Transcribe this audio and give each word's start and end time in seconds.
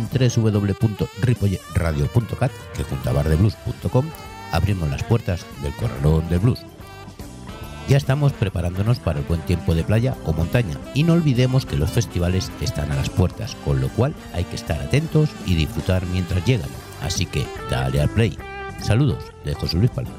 en 0.00 0.08
www.ripoyeradio.cat, 0.08 2.52
que 2.76 2.84
junto 2.84 3.12
bardeblues.com 3.12 4.06
abrimos 4.52 4.88
las 4.90 5.02
puertas 5.04 5.44
del 5.62 5.74
corralón 5.74 6.26
del 6.28 6.40
blues. 6.40 6.60
Ya 7.88 7.96
estamos 7.96 8.32
preparándonos 8.32 8.98
para 9.00 9.18
el 9.18 9.24
buen 9.24 9.40
tiempo 9.40 9.74
de 9.74 9.82
playa 9.82 10.14
o 10.24 10.32
montaña 10.32 10.76
y 10.94 11.02
no 11.02 11.14
olvidemos 11.14 11.66
que 11.66 11.74
los 11.76 11.90
festivales 11.90 12.52
están 12.60 12.92
a 12.92 12.96
las 12.96 13.10
puertas, 13.10 13.56
con 13.64 13.80
lo 13.80 13.88
cual 13.88 14.14
hay 14.32 14.44
que 14.44 14.54
estar 14.54 14.80
atentos 14.80 15.30
y 15.44 15.56
disfrutar 15.56 16.06
mientras 16.06 16.46
llegan. 16.46 16.70
Así 17.02 17.26
que 17.26 17.44
dale 17.68 18.00
al 18.00 18.10
play. 18.10 18.38
Saludos 18.80 19.24
de 19.44 19.54
José 19.54 19.76
Luis 19.76 19.90
Palma. 19.90 20.12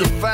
I 0.00 0.04
raised 0.04 0.29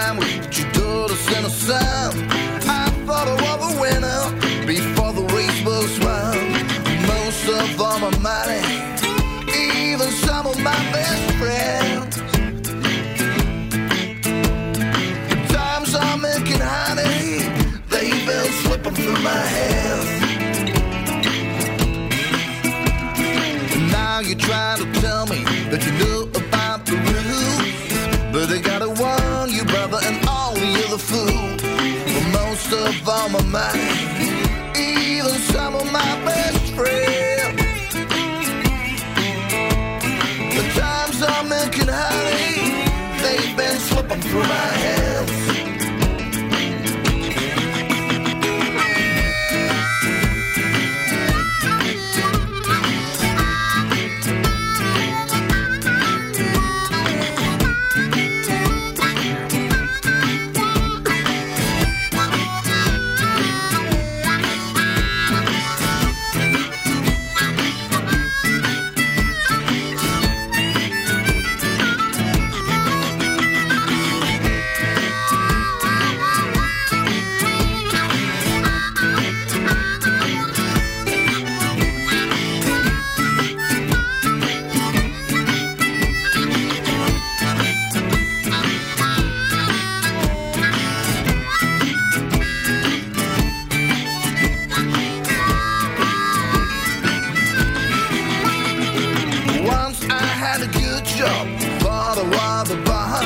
good 100.97 101.05
job, 101.05 101.47
thought 101.81 102.17
I 102.19 102.23
was 102.23 102.69
the 102.69 102.77
boss. 102.89 103.23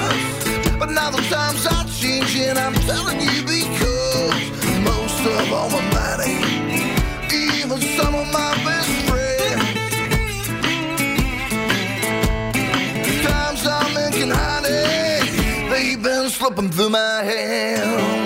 But 0.78 0.90
now 0.90 1.10
the 1.10 1.22
times 1.34 1.66
are 1.66 1.84
changing, 2.00 2.56
I'm 2.56 2.74
telling 2.90 3.20
you 3.20 3.42
because 3.42 4.42
most 4.90 5.20
of 5.24 5.52
all 5.52 5.70
my 5.70 5.82
money, 6.00 6.34
even 7.32 7.80
some 7.96 8.14
of 8.14 8.26
my 8.32 8.52
best 8.66 8.90
friends. 9.06 9.62
The 13.06 13.14
times 13.28 13.66
I'm 13.66 13.94
making 13.94 14.30
honey, 14.30 15.70
they've 15.70 16.02
been 16.02 16.28
slipping 16.28 16.70
through 16.70 16.90
my 16.90 17.22
hands. 17.22 18.19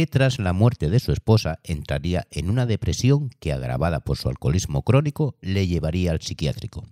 Que 0.00 0.06
tras 0.06 0.38
la 0.38 0.54
muerte 0.54 0.88
de 0.88 0.98
su 0.98 1.12
esposa 1.12 1.58
entraría 1.62 2.26
en 2.30 2.48
una 2.48 2.64
depresión 2.64 3.28
que, 3.38 3.52
agravada 3.52 4.00
por 4.00 4.16
su 4.16 4.30
alcoholismo 4.30 4.80
crónico, 4.80 5.36
le 5.42 5.66
llevaría 5.66 6.10
al 6.10 6.22
psiquiátrico. 6.22 6.86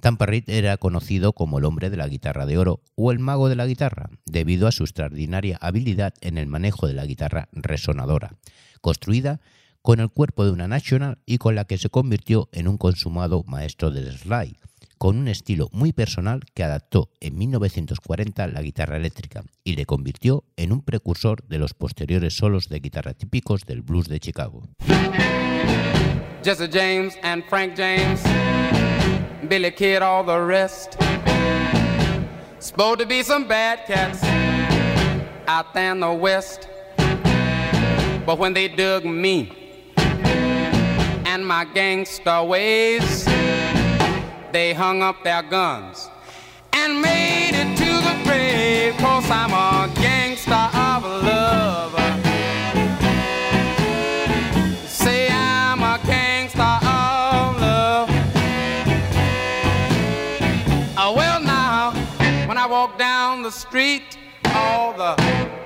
Tamparrit 0.00 0.46
era 0.50 0.76
conocido 0.76 1.32
como 1.32 1.58
el 1.58 1.64
hombre 1.64 1.88
de 1.88 1.96
la 1.96 2.06
guitarra 2.06 2.44
de 2.44 2.58
oro 2.58 2.82
o 2.96 3.12
el 3.12 3.18
mago 3.18 3.48
de 3.48 3.56
la 3.56 3.64
guitarra, 3.64 4.10
debido 4.26 4.68
a 4.68 4.72
su 4.72 4.84
extraordinaria 4.84 5.56
habilidad 5.62 6.12
en 6.20 6.36
el 6.36 6.46
manejo 6.46 6.86
de 6.86 6.92
la 6.92 7.06
guitarra 7.06 7.48
resonadora, 7.52 8.34
construida 8.82 9.40
con 9.80 9.98
el 9.98 10.10
cuerpo 10.10 10.44
de 10.44 10.50
una 10.50 10.68
National 10.68 11.16
y 11.24 11.38
con 11.38 11.54
la 11.54 11.64
que 11.64 11.78
se 11.78 11.88
convirtió 11.88 12.50
en 12.52 12.68
un 12.68 12.76
consumado 12.76 13.42
maestro 13.46 13.90
del 13.90 14.14
slide, 14.18 14.58
con 14.98 15.16
un 15.16 15.28
estilo 15.28 15.68
muy 15.72 15.92
personal 15.92 16.40
que 16.54 16.64
adaptó 16.64 17.10
en 17.20 17.38
1940 17.38 18.48
la 18.48 18.60
guitarra 18.60 18.96
eléctrica 18.96 19.44
y 19.64 19.76
le 19.76 19.86
convirtió 19.86 20.44
en 20.56 20.72
un 20.72 20.82
precursor 20.82 21.46
de 21.46 21.58
los 21.58 21.72
posteriores 21.72 22.34
solos 22.34 22.68
de 22.68 22.80
guitarra 22.80 23.14
típicos 23.14 23.64
del 23.64 23.82
blues 23.82 24.08
de 24.08 24.18
Chicago. 24.18 24.62
Jesse 26.42 26.68
James 26.72 27.16
and 27.22 27.44
Frank 27.48 27.74
James, 27.76 28.20
Billy 29.48 29.72
Kid, 29.72 30.02
all 30.02 30.24
the 30.24 30.38
rest. 30.38 30.96
Supposed 32.58 33.00
to 33.00 33.06
be 33.06 33.22
some 33.22 33.46
bad 33.46 33.86
cats 33.86 34.22
out 35.46 35.72
there 35.74 35.94
the 35.94 36.12
West. 36.12 36.68
But 38.26 38.38
when 38.38 38.52
they 38.52 38.68
dug 38.68 39.04
me 39.04 39.52
and 41.26 41.46
my 41.46 41.64
gangster 41.72 42.42
ways, 42.42 43.27
they 44.52 44.72
hung 44.72 45.02
up 45.02 45.22
their 45.22 45.42
guns 45.42 46.08
and 46.72 47.00
made 47.00 47.52
it 47.52 47.76
to 47.76 47.84
the 47.84 48.24
grave. 48.24 48.96
Cause 48.96 49.30
I'm 49.30 49.52
a 49.52 49.92
gangster 49.94 50.52
of 50.52 51.04
love. 51.04 51.92
Say 54.86 55.28
I'm 55.30 55.82
a 55.82 56.00
gangster 56.06 56.60
of 56.60 57.60
love. 57.60 58.08
Oh, 60.96 61.14
well, 61.16 61.40
now, 61.40 61.92
when 62.48 62.58
I 62.58 62.66
walk 62.66 62.98
down 62.98 63.42
the 63.42 63.50
street, 63.50 64.18
all 64.54 64.92
the 64.92 65.14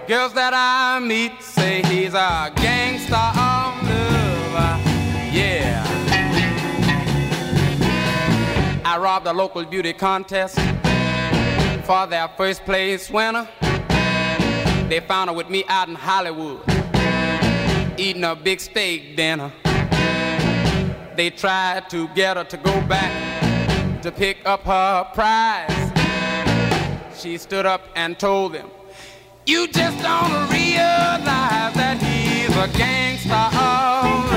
girls 0.09 0.33
that 0.35 0.53
I 0.55 0.99
meet 0.99 1.41
say 1.41 1.83
he's 1.83 2.15
a 2.15 2.53
gangster 2.57 3.52
I 8.93 8.99
robbed 8.99 9.27
a 9.27 9.33
local 9.33 9.65
beauty 9.65 9.95
contest 9.95 10.57
for 11.87 12.07
their 12.07 12.29
first 12.37 12.63
place 12.67 13.09
winner. 13.09 13.49
They 14.91 15.03
found 15.09 15.31
her 15.31 15.35
with 15.35 15.49
me 15.49 15.65
out 15.67 15.89
in 15.89 15.95
Hollywood, 15.95 16.61
eating 17.97 18.23
a 18.23 18.37
big 18.37 18.61
steak 18.61 19.17
dinner. 19.17 19.51
They 21.17 21.31
tried 21.35 21.89
to 21.89 22.07
get 22.09 22.37
her 22.37 22.45
to 22.45 22.57
go 22.59 22.83
back 22.83 24.03
to 24.03 24.13
pick 24.13 24.45
up 24.45 24.61
her 24.65 25.05
prize. 25.15 25.91
She 27.19 27.39
stood 27.39 27.65
up 27.65 27.89
and 27.97 28.19
told 28.19 28.53
them, 28.53 28.69
You 29.47 29.69
just 29.69 30.03
don't 30.03 30.51
realize 30.51 31.73
that 31.81 31.97
he's 31.99 32.55
a 32.55 32.69
gangster 32.77 34.32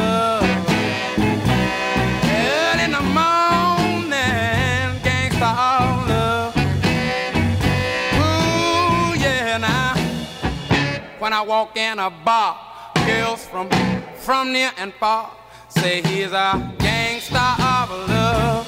I 11.35 11.41
walk 11.41 11.75
in 11.75 11.99
a 11.99 12.09
bar, 12.09 12.57
girls 13.05 13.45
from 13.45 13.69
from 14.15 14.53
near 14.53 14.71
and 14.77 14.93
far 14.93 15.29
say 15.67 16.01
he's 16.03 16.31
a 16.31 16.73
gangster 16.79 17.35
of 17.35 17.89
love. 18.07 18.65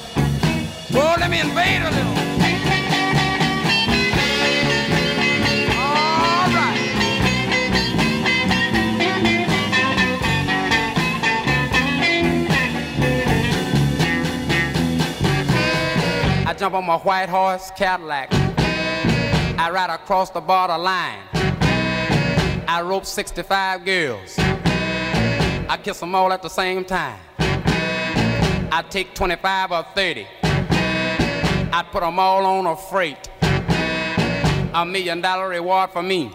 Oh, 0.92 1.16
let 1.18 1.30
me 1.30 1.40
invade 1.40 1.80
a 1.80 1.90
little. 1.90 2.12
I 16.46 16.54
jump 16.58 16.74
on 16.74 16.84
my 16.84 16.98
white 16.98 17.30
horse 17.30 17.70
Cadillac. 17.78 18.28
I 18.30 19.70
ride 19.72 19.88
across 19.88 20.28
the 20.28 20.42
border 20.42 20.76
line. 20.76 21.37
I 22.70 22.82
roped 22.82 23.06
65 23.06 23.82
girls. 23.86 24.34
I 24.38 25.78
kiss 25.82 26.00
them 26.00 26.14
all 26.14 26.30
at 26.34 26.42
the 26.42 26.50
same 26.50 26.84
time. 26.84 27.18
I 27.38 28.84
take 28.90 29.14
25 29.14 29.72
or 29.72 29.86
30. 29.94 30.26
I 30.42 31.86
put 31.90 32.00
them 32.02 32.18
all 32.18 32.44
on 32.44 32.66
a 32.66 32.76
freight. 32.76 33.30
A 34.74 34.84
million 34.84 35.22
dollar 35.22 35.48
reward 35.48 35.92
for 35.92 36.02
me. 36.02 36.30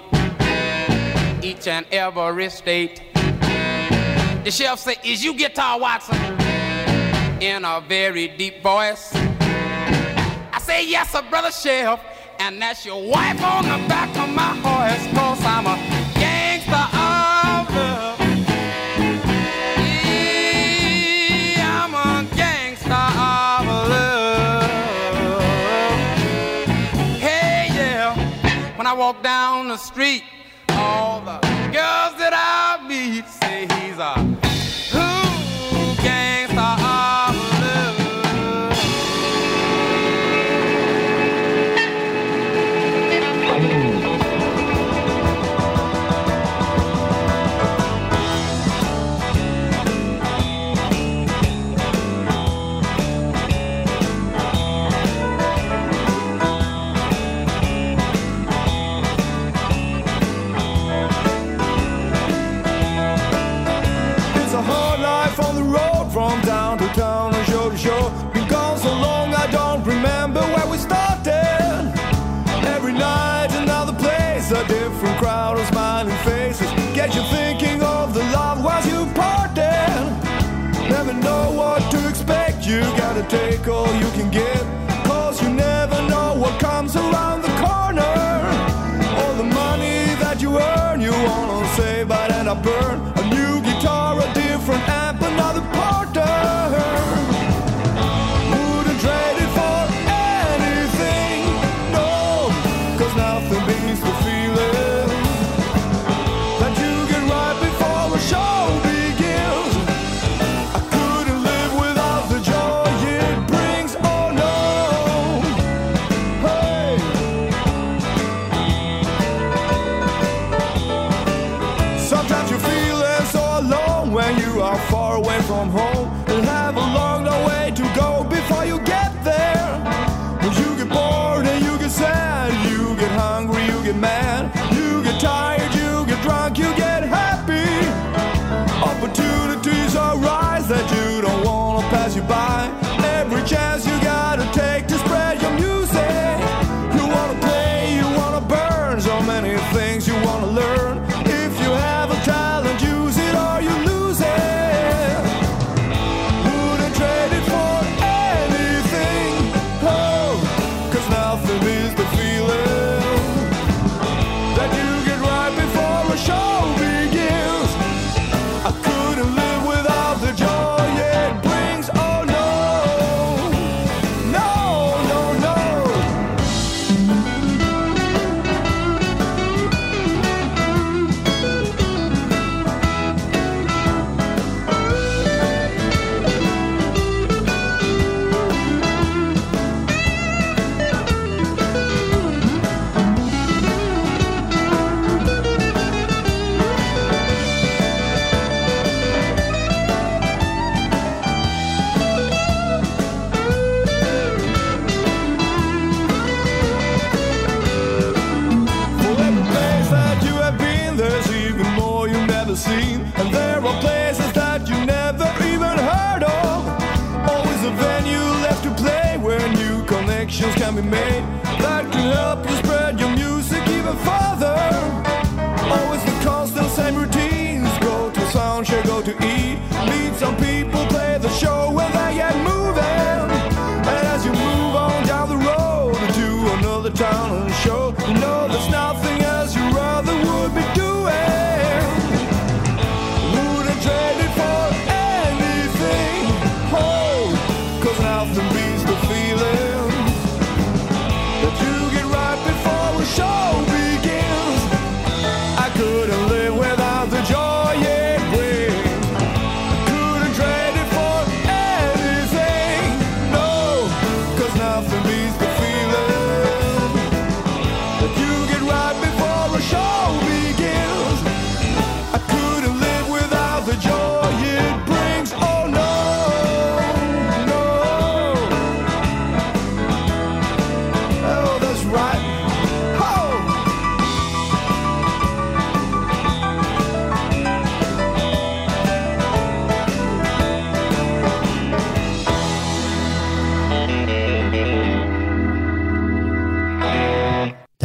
Each 1.43 1.67
and 1.67 1.85
every 1.91 2.49
state. 2.49 3.03
The 4.43 4.49
sheriff 4.49 4.79
said, 4.79 4.97
Is 5.03 5.23
you 5.23 5.35
guitar 5.35 5.79
Watson? 5.79 6.17
In 7.43 7.63
a 7.63 7.79
very 7.87 8.29
deep 8.29 8.63
voice. 8.63 9.11
I 9.13 10.59
say, 10.59 10.89
Yes, 10.89 11.11
sir, 11.11 11.21
brother 11.29 11.51
sheriff. 11.51 11.99
And 12.39 12.59
that's 12.61 12.85
your 12.85 13.07
wife 13.07 13.41
on 13.43 13.63
the 13.63 13.87
back 13.87 14.09
of 14.17 14.29
my 14.33 14.55
horse, 14.65 15.07
cause 15.15 15.45
I'm 15.45 15.67
a 15.67 15.72
walk 29.03 29.21
down 29.21 29.67
the 29.67 29.75
street, 29.75 30.23
all 30.69 31.19
the 31.19 31.37
girls 31.73 32.15
that 32.21 32.31
I 32.33 32.87
meet 32.87 33.27
say 33.27 33.67
he's 33.75 33.97
a 33.97 34.32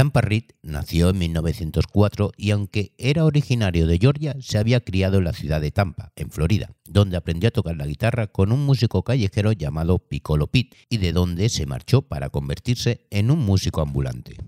Ian 0.08 0.12
Parrit 0.12 0.52
nació 0.62 1.10
en 1.10 1.18
1904 1.18 2.32
y 2.38 2.52
aunque 2.52 2.94
era 2.96 3.26
originario 3.26 3.86
de 3.86 3.98
Georgia, 3.98 4.34
se 4.40 4.56
había 4.56 4.80
criado 4.80 5.18
en 5.18 5.24
la 5.24 5.34
ciudad 5.34 5.60
de 5.60 5.70
Tampa, 5.70 6.12
en 6.16 6.30
Florida, 6.30 6.72
donde 6.86 7.18
aprendió 7.18 7.48
a 7.48 7.52
tocar 7.52 7.76
la 7.76 7.86
guitarra 7.86 8.28
con 8.28 8.50
un 8.50 8.64
músico 8.64 9.02
callejero 9.02 9.52
llamado 9.52 9.98
Piccolo 9.98 10.46
Pete 10.46 10.78
y 10.88 10.96
de 10.96 11.12
donde 11.12 11.50
se 11.50 11.66
marchó 11.66 12.00
para 12.00 12.30
convertirse 12.30 13.06
en 13.10 13.30
un 13.30 13.40
músico 13.40 13.82
ambulante. 13.82 14.38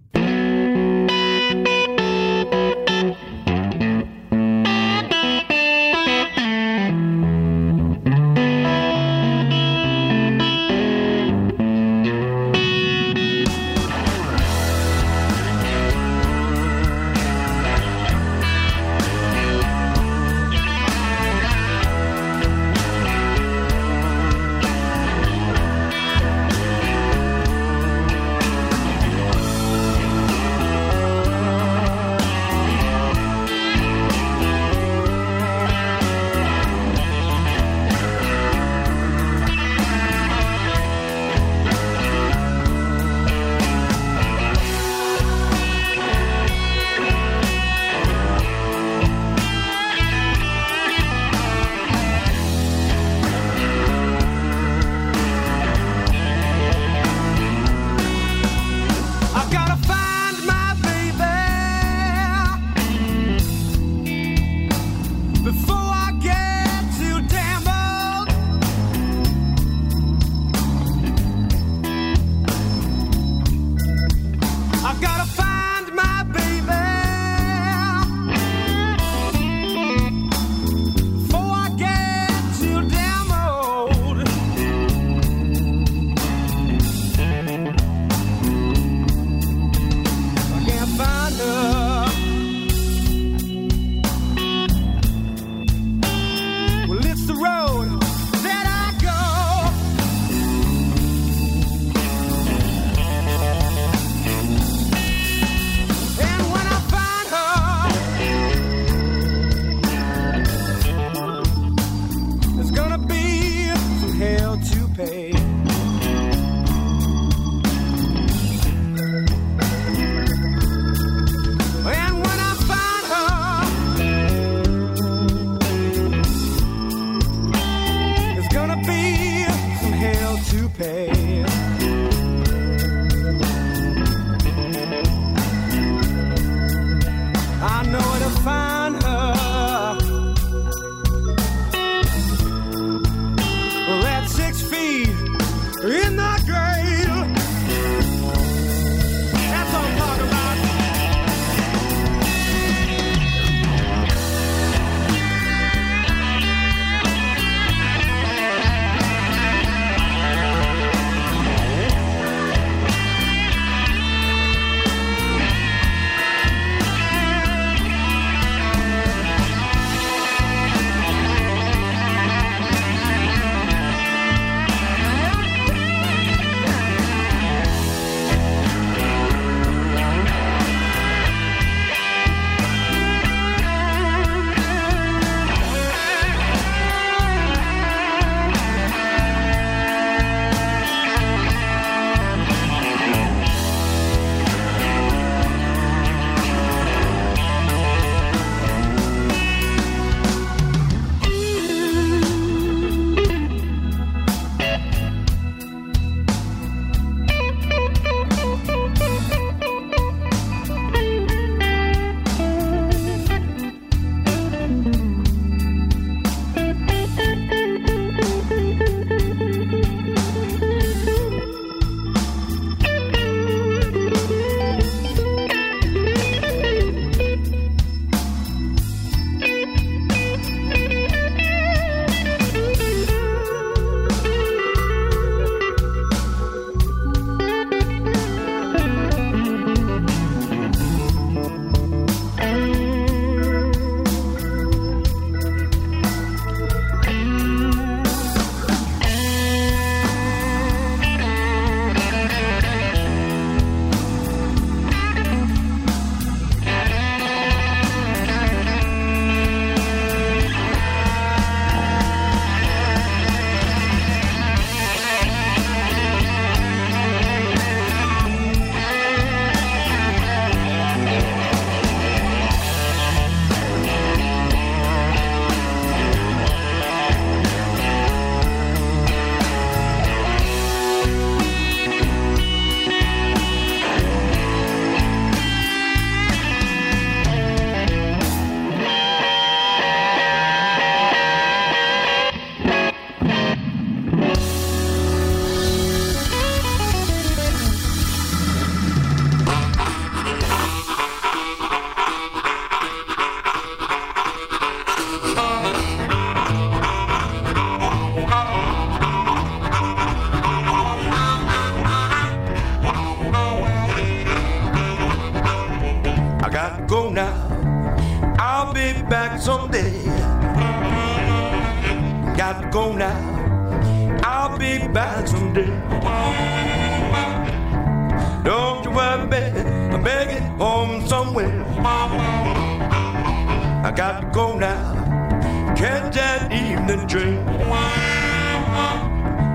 I 334.00 334.12
got 334.12 334.20
to 334.22 334.26
go 334.28 334.56
now. 334.56 335.74
Catch 335.76 336.14
that 336.14 336.50
evening 336.50 337.06
train. 337.06 337.46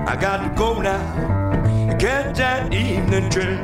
I 0.06 0.16
got 0.20 0.44
to 0.44 0.50
go 0.54 0.80
now. 0.80 1.96
Catch 1.98 2.36
that 2.36 2.72
evening 2.72 3.28
train. 3.28 3.58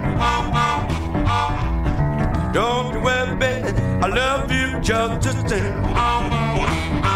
Don't 2.52 2.94
you 2.94 3.00
worry, 3.00 3.36
baby. 3.36 3.78
I 3.78 4.08
love 4.08 4.50
you 4.50 4.80
just 4.80 5.22
the 5.22 5.48
same. 5.48 7.11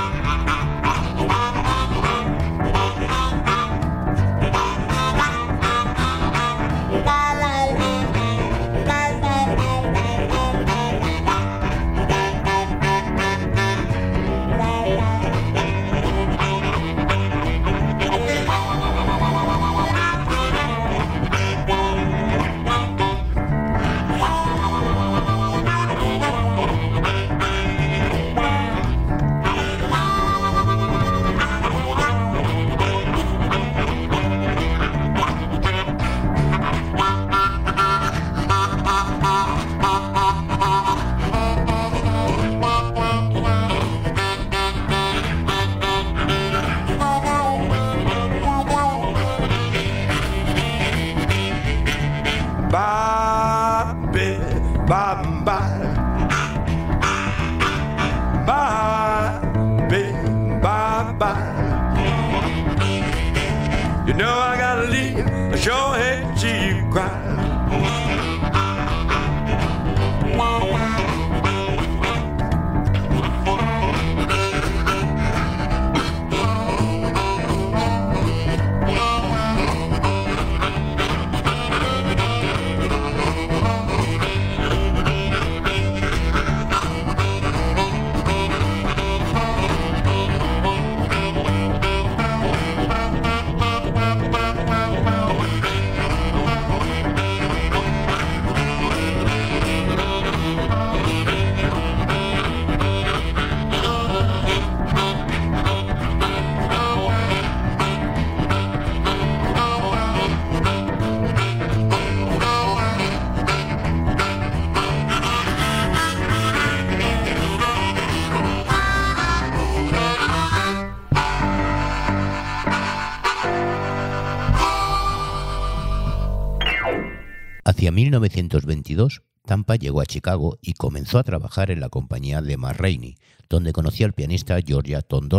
1922, 127.96 129.22
Tampa 129.46 129.76
llegó 129.76 130.02
a 130.02 130.06
Chicago 130.06 130.58
y 130.60 130.74
comenzó 130.74 131.18
a 131.18 131.24
trabajar 131.24 131.70
en 131.70 131.80
la 131.80 131.88
compañía 131.88 132.42
de 132.42 132.58
Matt 132.58 132.76
Rainey, 132.76 133.16
donde 133.48 133.72
conoció 133.72 134.04
al 134.04 134.12
pianista 134.12 134.58
Georgia 134.64 135.00
Tom 135.00 135.30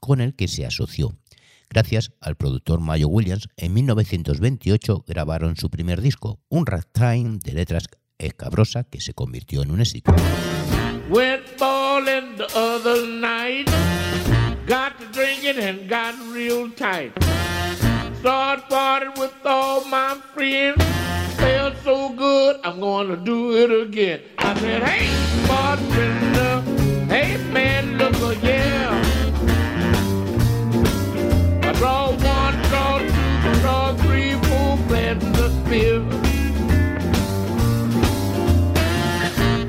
con 0.00 0.22
el 0.22 0.34
que 0.34 0.48
se 0.48 0.64
asoció. 0.64 1.14
Gracias 1.68 2.12
al 2.22 2.36
productor 2.36 2.80
Mayo 2.80 3.08
Williams, 3.08 3.48
en 3.58 3.74
1928 3.74 5.04
grabaron 5.06 5.56
su 5.56 5.68
primer 5.68 6.00
disco, 6.00 6.40
un 6.48 6.64
ragtime 6.64 7.38
de 7.44 7.52
letras 7.52 7.84
escabrosa 8.16 8.84
que 8.84 9.02
se 9.02 9.12
convirtió 9.12 9.62
en 9.62 9.72
un 9.72 9.82
éxito. 9.82 10.14
The. 18.26 18.36
Started 18.36 18.64
partying 18.68 19.18
with 19.18 19.34
all 19.44 19.84
my 19.84 20.18
friends. 20.34 20.82
Felt 21.36 21.74
so 21.84 22.08
good, 22.10 22.60
I'm 22.64 22.80
gonna 22.80 23.16
do 23.16 23.56
it 23.56 23.70
again. 23.70 24.20
I 24.38 24.58
said, 24.58 24.82
hey, 24.82 25.06
bartender, 25.46 26.60
hey 27.06 27.36
man, 27.52 27.98
look 27.98 28.16
a 28.16 28.34
yeah. 28.44 29.02
I 31.62 31.72
draw 31.74 32.10
one, 32.10 32.56
draw 32.68 32.98
two, 32.98 33.60
draw 33.60 33.94
three, 33.94 34.32
four 34.48 34.76
glasses 34.88 35.38
of 35.46 35.52
beer. 35.70 36.02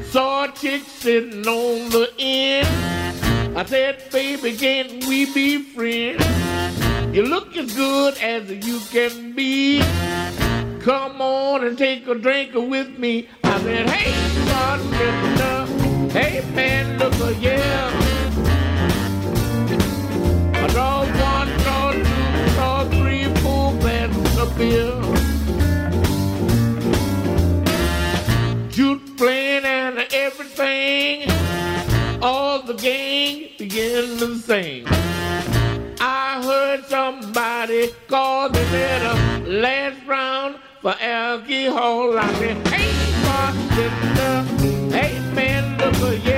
Saw 0.04 0.46
a 0.46 0.52
chick 0.54 0.84
sitting 0.84 1.48
on 1.48 1.90
the 1.90 2.12
end. 2.18 3.07
I 3.58 3.66
said, 3.66 4.12
baby, 4.12 4.56
can't 4.56 5.04
we 5.08 5.26
be 5.34 5.64
friends? 5.64 6.24
You 7.12 7.24
look 7.24 7.58
as 7.58 7.74
good 7.76 8.16
as 8.20 8.52
you 8.52 8.80
can 8.92 9.34
be. 9.34 9.80
Come 10.82 11.20
on 11.20 11.66
and 11.66 11.76
take 11.76 12.06
a 12.08 12.14
drink 12.14 12.54
with 12.54 13.00
me. 13.00 13.28
I 13.44 13.60
said, 13.62 13.90
hey, 13.90 14.14
bartender, 14.46 15.66
hey 16.14 16.46
man, 16.54 17.00
look 17.00 17.16
a 17.16 17.34
yeah. 17.40 17.90
I 20.54 20.68
draw 20.68 21.00
one, 21.00 21.48
draw 21.64 21.92
two, 21.94 22.54
draw 22.54 22.84
three, 23.02 23.26
four 23.42 23.74
glasses 23.80 24.38
of 24.38 24.56
beer. 24.56 25.17
Sing. 34.48 34.86
I 36.00 36.42
heard 36.42 36.86
somebody 36.86 37.90
call 38.08 38.50
the 38.50 38.62
letter 38.72 39.16
last 39.46 40.00
round 40.08 40.56
for 40.82 40.96
alcohol. 41.02 42.18
I 42.18 42.34
said, 42.36 42.68
hey, 42.70 42.94
bartender, 43.26 44.36
hey 44.96 45.20
man, 45.36 45.78
look 45.78 46.24
yeah. 46.24 46.37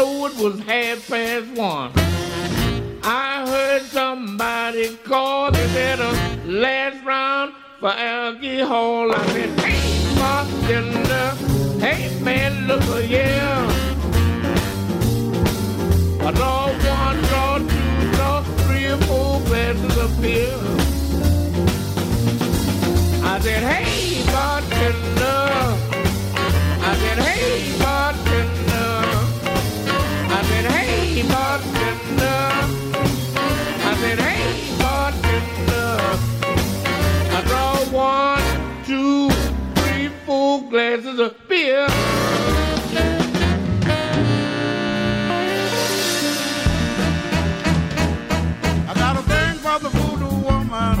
Know 0.00 0.26
it 0.26 0.36
was 0.42 0.58
half 0.60 1.08
past 1.08 1.48
one. 1.58 1.92
I 3.02 3.44
heard 3.46 3.82
somebody 3.82 4.96
call. 5.04 5.50
They 5.52 5.66
said 5.68 6.00
a 6.00 6.10
last 6.46 7.04
round 7.04 7.52
for 7.80 7.90
alcohol. 7.90 9.12
I 9.12 9.26
said, 9.34 9.60
hey, 9.60 10.14
bartender, 10.18 11.19
bartender. 31.22 32.42
I 33.88 33.96
said, 34.00 34.18
hey, 34.18 34.78
bartender. 34.78 35.98
I 37.36 37.42
draw 37.46 37.76
one, 37.92 38.84
two, 38.84 39.30
three, 39.80 40.08
four 40.26 40.68
glasses 40.70 41.18
of 41.18 41.34
beer. 41.48 41.86
I 48.88 48.94
got 48.94 49.16
a 49.16 49.22
thing 49.22 49.54
for 49.64 49.78
the 49.78 49.90
voodoo 49.90 50.36
woman. 50.46 50.96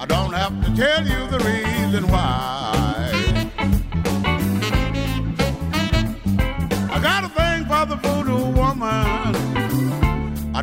I 0.00 0.04
don't 0.06 0.32
have 0.32 0.54
to 0.64 0.76
tell 0.76 1.06
you 1.06 1.26
the 1.28 1.38
reason 1.38 2.08
why. 2.08 2.61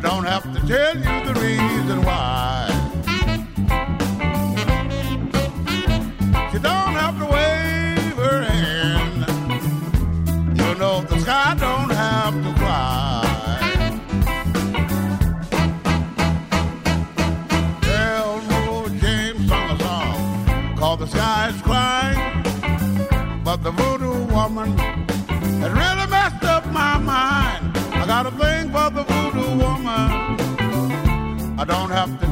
I 0.00 0.02
don't 0.04 0.24
have 0.24 0.44
to 0.54 0.66
tell 0.66 0.96
you 0.96 1.34
the 1.34 1.38
reason 1.38 1.69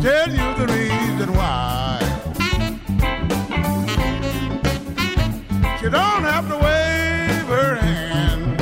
tell 0.03 0.31
you 0.31 0.55
the 0.55 0.67
reason 0.73 1.33
why. 1.35 1.99
She 5.81 5.89
don't 5.91 6.23
have 6.23 6.49
to 6.49 6.57
wave 6.57 7.47
her 7.49 7.75
hand. 7.77 8.61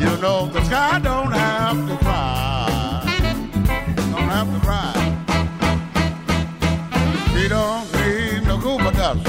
You 0.00 0.16
know 0.20 0.46
the 0.46 0.64
sky 0.64 0.98
don't 1.00 1.32
have 1.32 1.76
to 1.88 1.96
cry. 2.04 3.02
Don't 4.12 4.30
have 4.36 4.52
to 4.54 4.60
cry. 4.66 4.94
We 7.34 7.48
don't 7.48 7.86
need 7.94 8.46
no 8.46 8.58
goofer 8.58 8.92
dust 8.92 9.26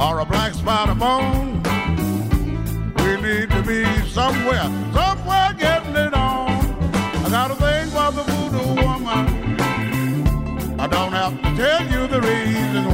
or 0.00 0.20
a 0.20 0.24
black 0.24 0.54
spider 0.54 0.94
bone. 0.94 1.62
We 2.96 3.20
need 3.20 3.50
to 3.50 3.62
be 3.62 3.84
somewhere, 4.08 4.64
somewhere 4.94 5.52
getting 5.58 5.83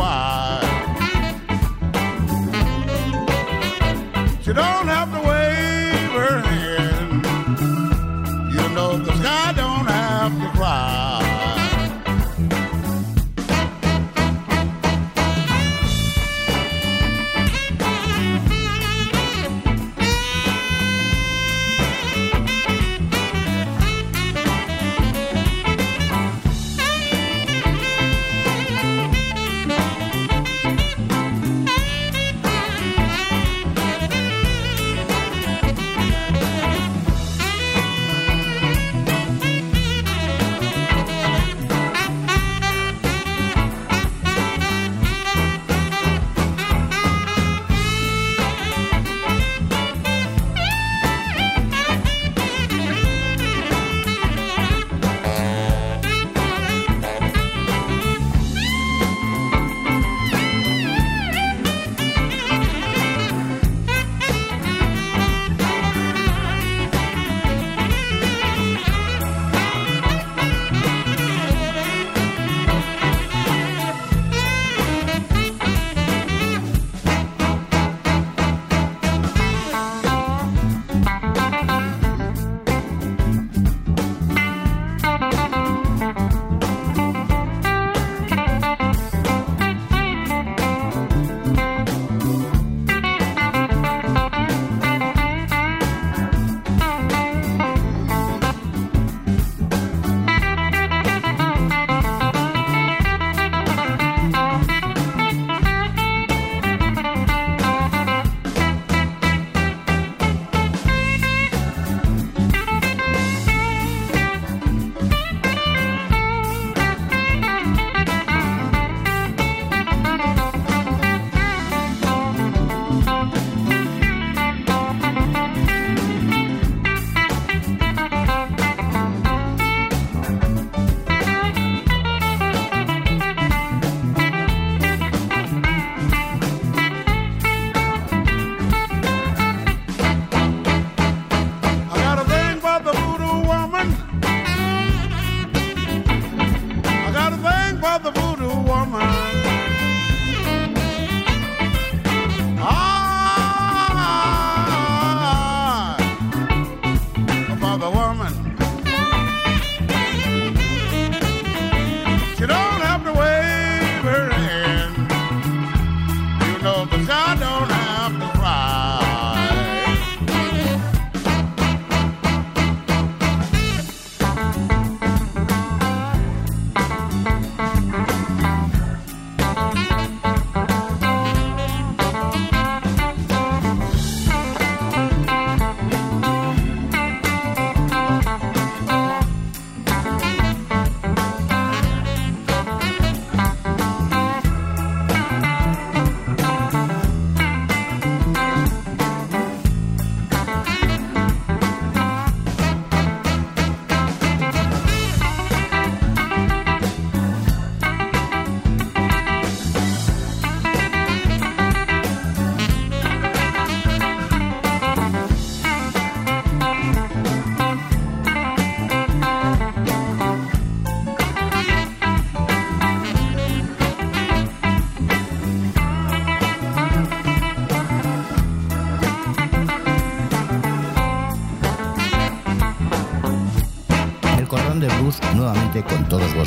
why. 0.00 0.60
She 4.42 4.52
don't 4.52 4.88
have 4.96 5.12
to 5.12 5.19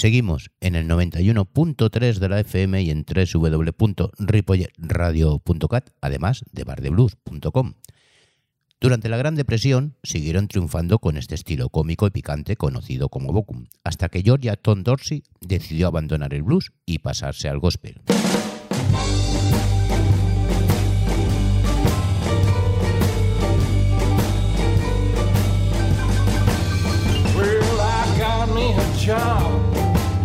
Seguimos 0.00 0.50
en 0.62 0.76
el 0.76 0.88
91.3 0.88 2.18
de 2.20 2.28
la 2.30 2.40
FM 2.40 2.80
y 2.80 2.88
en 2.88 3.04
www.ripolletradio.cat, 3.04 5.90
además 6.00 6.42
de 6.50 6.64
bardeblues.com. 6.64 7.74
Durante 8.80 9.10
la 9.10 9.18
Gran 9.18 9.34
Depresión 9.34 9.98
siguieron 10.02 10.48
triunfando 10.48 11.00
con 11.00 11.18
este 11.18 11.34
estilo 11.34 11.68
cómico 11.68 12.06
y 12.06 12.10
picante 12.12 12.56
conocido 12.56 13.10
como 13.10 13.34
Bokum, 13.34 13.66
hasta 13.84 14.08
que 14.08 14.22
Georgia 14.22 14.56
Tom 14.56 14.84
Dorsey 14.84 15.22
decidió 15.42 15.88
abandonar 15.88 16.32
el 16.32 16.44
blues 16.44 16.72
y 16.86 17.00
pasarse 17.00 17.50
al 17.50 17.58
gospel. 17.58 18.00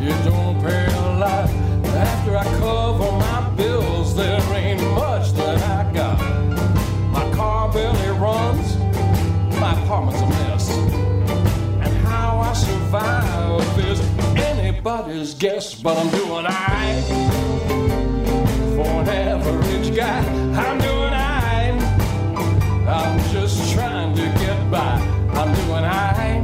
It 0.07 0.23
don't 0.23 0.61
pay 0.61 0.85
a 0.85 1.17
lot. 1.17 1.49
After 1.95 2.37
I 2.37 2.43
cover 2.59 3.11
my 3.13 3.49
bills, 3.57 4.15
there 4.15 4.39
ain't 4.53 4.79
much 4.93 5.31
that 5.31 5.57
I 5.63 5.91
got. 5.91 6.19
My 7.11 7.27
car 7.35 7.73
barely 7.73 8.09
runs. 8.09 8.77
My 9.59 9.73
apartment's 9.81 10.21
a 10.21 10.27
mess. 10.29 10.69
And 11.83 11.93
how 12.05 12.37
I 12.37 12.53
survive 12.53 13.79
is 13.79 13.99
anybody's 14.37 15.33
guess. 15.33 15.73
But 15.73 15.97
I'm 15.97 16.09
doing 16.11 16.45
alright. 16.53 17.03
For 18.75 18.91
an 19.01 19.09
average 19.09 19.95
guy, 19.95 20.19
I'm 20.53 20.77
doing 20.81 21.13
alright. 21.25 21.81
I'm 22.87 23.19
just 23.33 23.73
trying 23.73 24.15
to 24.15 24.25
get 24.37 24.69
by. 24.69 24.99
I'm 25.33 25.51
doing 25.55 25.83
alright. 25.83 26.43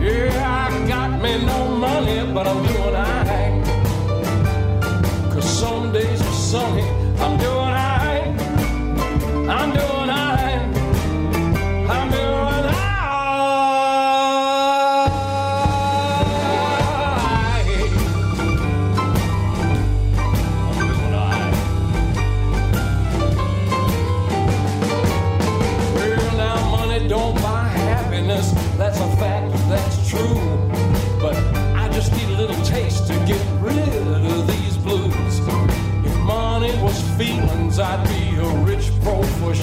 Yeah, 0.00 0.70
I 0.70 0.88
got 0.88 1.20
me 1.20 1.44
no 1.44 1.69
but 2.42 2.48
I'm 2.48 2.62
doing 2.66 2.96
alright. 2.96 3.64
Cause 5.30 5.58
some 5.60 5.92
days 5.92 6.22
are 6.22 6.32
sunny, 6.32 6.89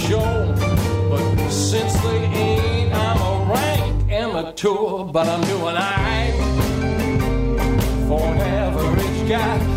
sure. 0.08 0.56
But 1.10 1.50
since 1.50 1.94
they 2.02 2.18
ain't, 2.18 2.94
I'm 2.94 3.18
a 3.18 3.54
rank 3.54 4.12
amateur. 4.12 5.04
But 5.12 5.28
I'm 5.28 5.42
doing 5.42 5.76
alright. 5.86 6.34
For 8.08 8.22
an 8.22 8.40
average 8.40 9.30
guy, 9.30 9.77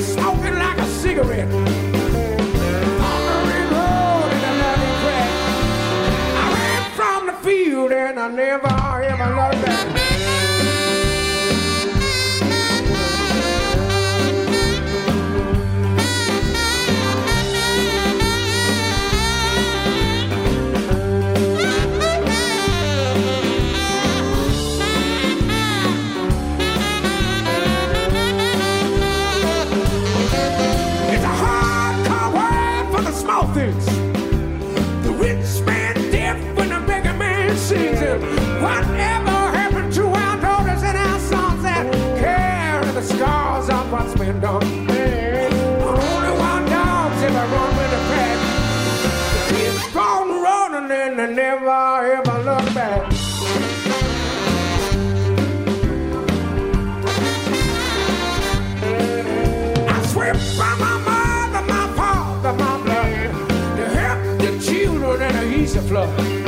smoking 0.00 0.54
like 0.58 0.78
a 0.78 0.86
cigarette. 0.86 1.48
I 6.34 6.52
ran 6.54 6.90
from 6.92 7.26
the 7.26 7.34
field 7.42 7.92
and 7.92 8.18
I 8.18 8.28
never, 8.28 8.68
ever 8.68 9.36
loved 9.36 9.64
that. 9.64 9.91
The 65.72 65.80
floor. 65.80 66.41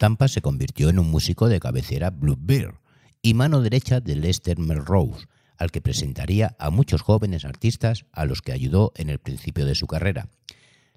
Tampa 0.00 0.28
se 0.28 0.40
convirtió 0.40 0.88
en 0.88 0.98
un 0.98 1.10
músico 1.10 1.50
de 1.50 1.60
cabecera 1.60 2.08
Bluebeard 2.08 2.76
y 3.20 3.34
mano 3.34 3.60
derecha 3.60 4.00
de 4.00 4.16
Lester 4.16 4.58
Melrose, 4.58 5.26
al 5.58 5.70
que 5.70 5.82
presentaría 5.82 6.56
a 6.58 6.70
muchos 6.70 7.02
jóvenes 7.02 7.44
artistas 7.44 8.06
a 8.12 8.24
los 8.24 8.40
que 8.40 8.52
ayudó 8.52 8.92
en 8.96 9.10
el 9.10 9.18
principio 9.18 9.66
de 9.66 9.74
su 9.74 9.86
carrera. 9.86 10.30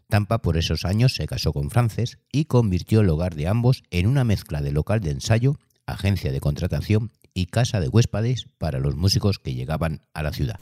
Tampa 0.07 0.41
por 0.41 0.55
esos 0.55 0.85
años 0.85 1.15
se 1.15 1.27
casó 1.27 1.51
con 1.51 1.69
Frances 1.69 2.17
y 2.31 2.45
convirtió 2.45 3.01
el 3.01 3.09
hogar 3.09 3.35
de 3.35 3.49
ambos 3.49 3.83
en 3.91 4.07
una 4.07 4.23
mezcla 4.23 4.61
de 4.61 4.71
local 4.71 5.01
de 5.01 5.11
ensayo, 5.11 5.59
agencia 5.85 6.31
de 6.31 6.39
contratación 6.39 7.11
y 7.33 7.47
casa 7.47 7.81
de 7.81 7.89
huéspedes 7.89 8.47
para 8.57 8.79
los 8.79 8.95
músicos 8.95 9.37
que 9.37 9.53
llegaban 9.53 10.05
a 10.13 10.23
la 10.23 10.31
ciudad. 10.31 10.55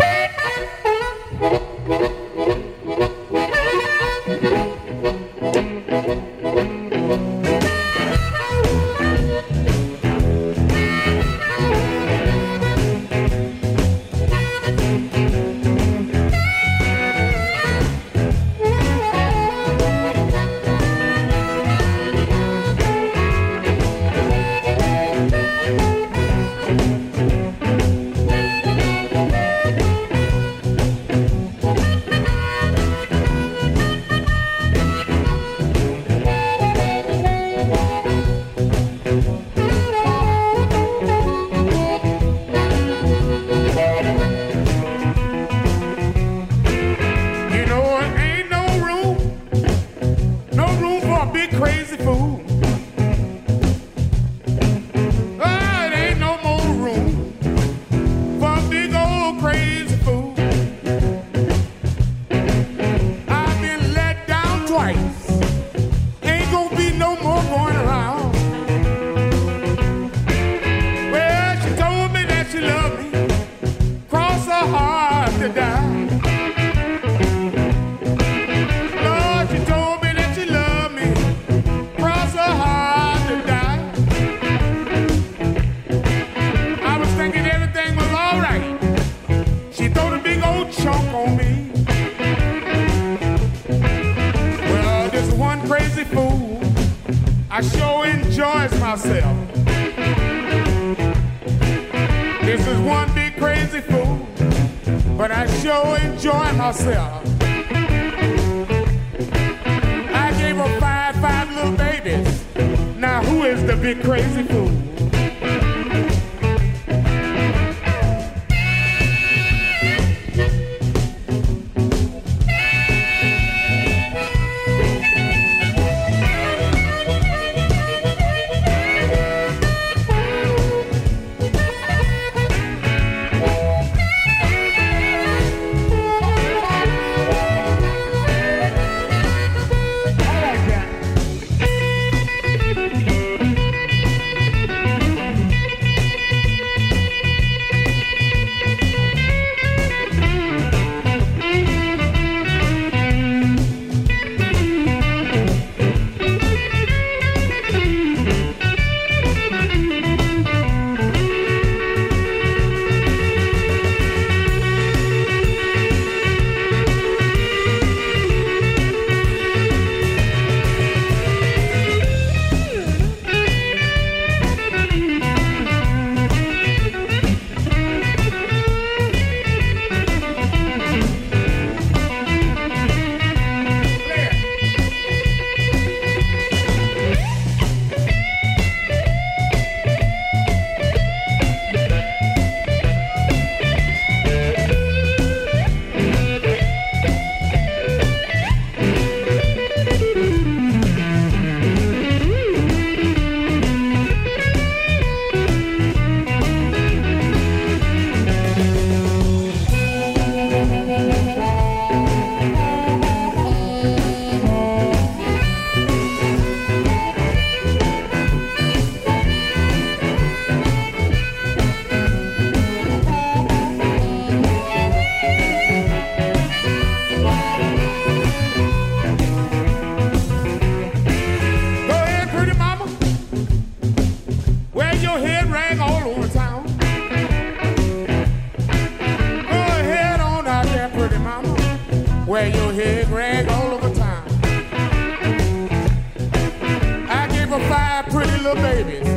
Little 248.42 248.64
babies. 248.64 249.08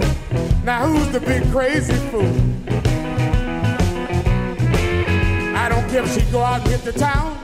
Now 0.64 0.86
who's 0.86 1.08
the 1.10 1.20
big 1.20 1.50
crazy 1.50 1.94
fool? 2.10 2.28
I 5.56 5.68
don't 5.68 5.88
care 5.88 6.02
if 6.02 6.12
she 6.12 6.20
go 6.30 6.42
out 6.42 6.60
and 6.60 6.68
hit 6.68 6.82
the 6.82 6.92
town. 6.92 7.38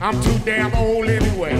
I'm 0.00 0.18
too 0.22 0.38
damn 0.44 0.74
old 0.74 1.06
anyway. 1.06 1.54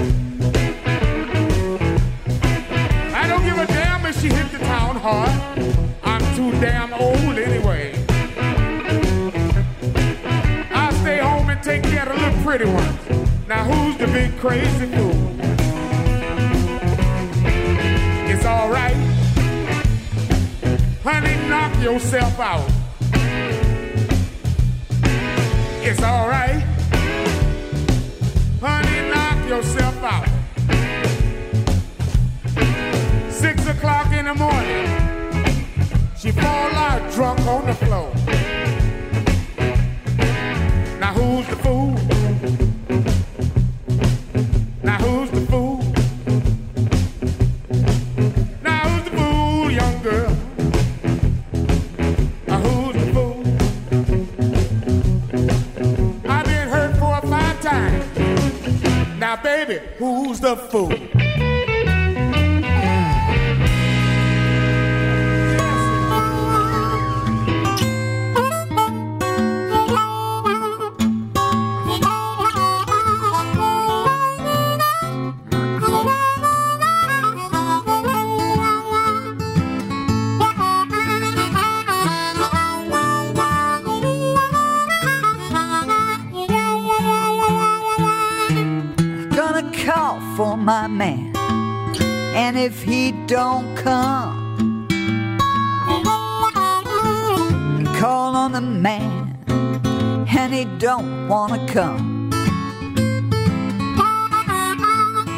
I 3.13 3.27
don't 3.29 3.45
give 3.45 3.59
a 3.59 3.67
damn 3.67 4.07
if 4.07 4.21
she 4.21 4.29
hit 4.29 4.51
the 4.53 4.59
town 4.59 4.97
hard. 4.97 5.31
I'm 6.03 6.23
too 6.35 6.53
damn 6.59 6.95
old 6.95 7.39
anyway. 7.39 7.93
I'll 10.71 10.93
stay 10.93 11.19
home 11.19 11.51
and 11.51 11.63
take 11.63 11.83
care 11.83 12.09
of 12.09 12.17
the 12.17 12.25
little 12.25 12.43
pretty 12.43 12.65
ones. 12.65 13.47
Now 13.47 13.65
who's 13.65 13.99
the 13.99 14.07
big 14.07 14.39
crazy 14.39 14.87
fool? 14.87 15.36
Honey, 21.09 21.49
knock 21.49 21.81
yourself 21.81 22.41
out. 22.41 22.69
It's 25.81 26.03
alright. 26.03 26.65
Honey, 28.61 29.09
knock 29.09 29.49
yourself 29.49 30.03
out. 30.03 30.29
Six 33.31 33.69
o'clock 33.69 34.13
in 34.13 34.25
the 34.25 34.35
morning, 34.35 34.87
she 36.19 36.33
fall 36.33 36.75
out 36.75 37.13
drunk 37.13 37.39
on 37.47 37.67
the 37.67 37.75
floor. 37.75 38.13
Now 40.99 41.13
who's 41.15 41.47
the 41.47 41.57
fool? 41.63 42.06
The 60.47 60.55
fool? 60.55 60.86
The 98.57 98.63
man, 98.63 99.37
and 99.49 100.55
he 100.55 100.65
don't 100.79 101.29
wanna 101.29 101.61
come. 101.69 102.31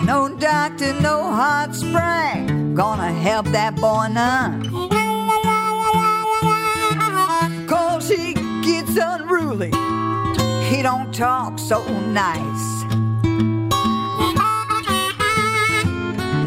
No 0.07 0.29
doctor, 0.39 0.93
no 1.01 1.17
hot 1.41 1.75
spring, 1.75 2.77
gonna 2.77 3.13
help 3.13 3.47
that 3.47 3.75
boy 3.75 4.07
none. 4.13 4.63
Cause 7.67 8.09
he 8.09 8.35
gets 8.63 8.97
unruly, 8.97 9.73
he 10.69 10.81
don't 10.89 11.13
talk 11.13 11.59
so 11.59 11.79
nice. 12.23 12.67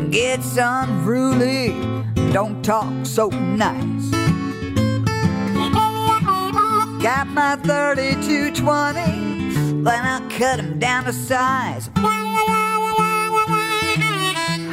Gets 0.10 0.56
unruly, 0.58 1.76
don't 2.32 2.64
talk 2.64 3.06
so 3.06 3.28
nice. 3.66 4.01
Got 7.02 7.28
my 7.30 7.56
3220, 7.56 9.84
then 9.84 9.88
I 9.88 10.20
cut 10.30 10.60
him 10.60 10.78
down 10.78 11.06
to 11.06 11.14
size. 11.14 11.90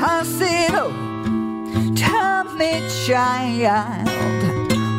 I 0.01 0.23
said, 0.25 0.73
oh, 0.75 0.93
Tell 1.97 2.45
me, 2.53 2.87
child, 3.07 4.09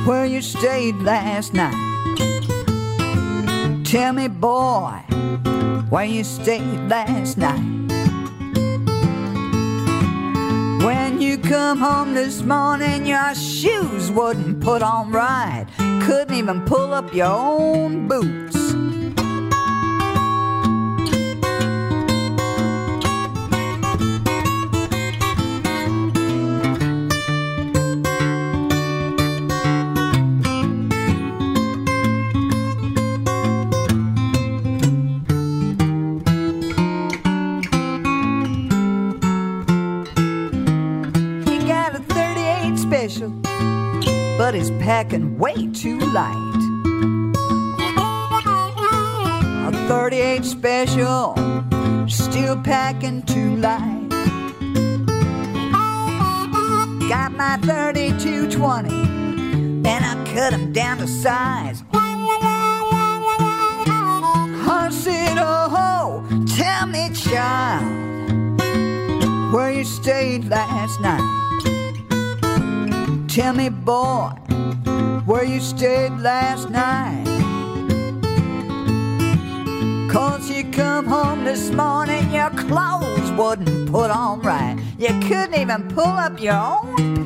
where 0.07 0.25
you 0.25 0.41
stayed 0.41 0.95
last 0.95 1.53
night. 1.53 1.75
Tell 3.85 4.13
me, 4.13 4.27
boy, 4.27 5.03
where 5.91 6.05
you 6.05 6.23
stayed 6.23 6.89
last 6.89 7.37
night. 7.37 7.68
When 10.83 11.19
you 11.19 11.37
come 11.37 11.79
home 11.79 12.13
this 12.13 12.41
morning, 12.41 13.05
your 13.05 13.35
shoes 13.35 14.09
wouldn't 14.11 14.61
put 14.61 14.81
on 14.81 15.11
right. 15.11 15.67
Couldn't 16.03 16.35
even 16.35 16.61
pull 16.65 16.93
up 16.93 17.13
your 17.13 17.27
own 17.27 18.07
boots. 18.07 18.58
He's 44.99 45.05
packing 45.05 45.37
way 45.37 45.67
too 45.71 45.99
light. 45.99 46.55
A 49.67 49.71
38 49.87 50.45
special, 50.45 51.35
still 52.07 52.57
packing 52.61 53.21
too 53.23 53.55
light. 53.57 54.09
Got 57.07 57.31
my 57.33 57.57
3220, 57.61 58.89
and 59.87 59.87
I 59.87 60.15
cut 60.33 60.53
him 60.53 60.73
down 60.73 60.97
to 60.97 61.07
size. 61.07 61.83
I 64.71 64.89
said, 64.91 65.37
oh, 65.39 66.25
tell 66.55 66.87
me, 66.87 67.09
child 67.13 67.99
where 69.53 69.71
you 69.71 69.83
stayed 69.83 70.45
last 70.45 70.99
night. 71.01 71.37
Tell 73.27 73.53
me, 73.53 73.69
boy, 73.69 74.31
where 75.29 75.43
you 75.43 75.59
stayed 75.59 76.11
last 76.21 76.71
night. 76.71 77.23
Cause 80.11 80.49
you 80.49 80.63
come 80.71 81.05
home 81.05 81.43
this 81.43 81.69
morning, 81.69 82.33
your 82.33 82.49
clothes 82.49 83.31
wouldn't 83.33 83.91
put 83.91 84.09
on 84.09 84.41
right. 84.41 84.75
You 84.97 85.09
couldn't 85.27 85.53
even 85.53 85.87
pull 85.89 86.17
up 86.25 86.41
your 86.41 86.55
own 86.55 87.18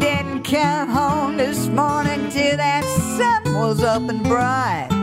didn't 0.00 0.42
come 0.44 0.88
home 0.88 1.36
this 1.36 1.66
morning 1.68 2.30
till 2.30 2.56
that 2.56 2.84
sun 3.16 3.54
was 3.54 3.82
up 3.82 4.08
and 4.08 4.22
bright. 4.22 4.95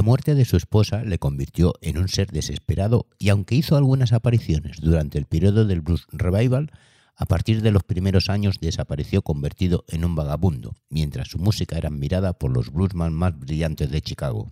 La 0.00 0.04
muerte 0.04 0.34
de 0.34 0.46
su 0.46 0.56
esposa 0.56 1.04
le 1.04 1.18
convirtió 1.18 1.74
en 1.82 1.98
un 1.98 2.08
ser 2.08 2.32
desesperado 2.32 3.06
y 3.18 3.28
aunque 3.28 3.54
hizo 3.54 3.76
algunas 3.76 4.14
apariciones 4.14 4.80
durante 4.80 5.18
el 5.18 5.26
periodo 5.26 5.66
del 5.66 5.82
Blues 5.82 6.06
Revival, 6.10 6.72
a 7.16 7.26
partir 7.26 7.60
de 7.60 7.70
los 7.70 7.82
primeros 7.82 8.30
años 8.30 8.60
desapareció 8.62 9.20
convertido 9.20 9.84
en 9.88 10.06
un 10.06 10.14
vagabundo, 10.14 10.74
mientras 10.88 11.28
su 11.28 11.38
música 11.38 11.76
era 11.76 11.90
admirada 11.90 12.32
por 12.32 12.50
los 12.50 12.72
bluesman 12.72 13.12
más 13.12 13.38
brillantes 13.38 13.90
de 13.90 14.00
Chicago. 14.00 14.50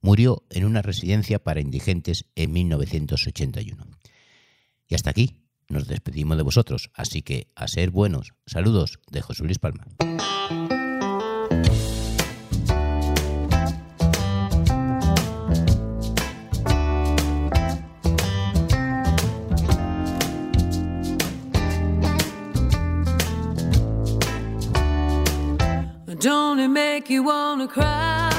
Murió 0.00 0.44
en 0.48 0.64
una 0.64 0.80
residencia 0.80 1.44
para 1.44 1.60
indigentes 1.60 2.24
en 2.34 2.50
1981. 2.50 3.84
Y 4.88 4.94
hasta 4.94 5.10
aquí 5.10 5.42
nos 5.68 5.88
despedimos 5.88 6.38
de 6.38 6.42
vosotros, 6.42 6.90
así 6.94 7.20
que 7.20 7.52
a 7.54 7.68
ser 7.68 7.90
buenos. 7.90 8.32
Saludos 8.46 8.98
de 9.10 9.20
José 9.20 9.44
Luis 9.44 9.58
Palma. 9.58 9.84
Make 26.70 27.10
you 27.10 27.24
wanna 27.24 27.66
cry? 27.66 28.29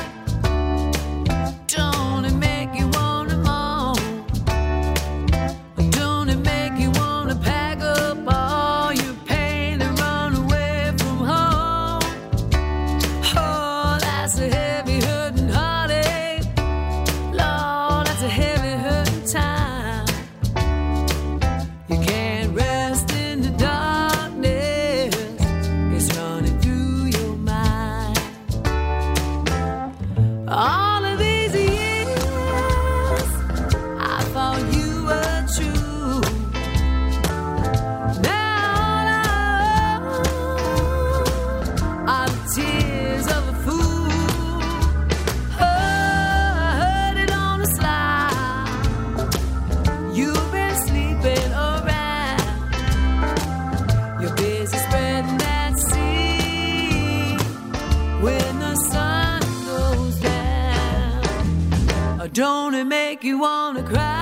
Don't 62.34 62.74
it 62.76 62.86
make 62.86 63.26
you 63.26 63.40
wanna 63.40 63.84
cry? 63.84 64.21